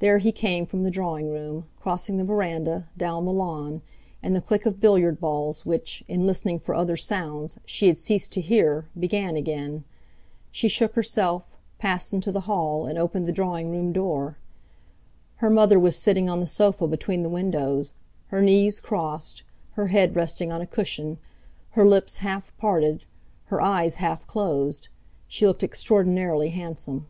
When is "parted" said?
22.58-23.04